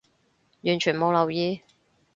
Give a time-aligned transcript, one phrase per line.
[0.61, 1.61] 完全冇留意